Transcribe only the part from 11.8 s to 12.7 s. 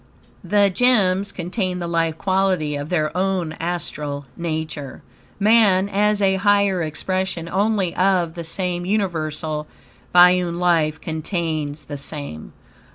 the same.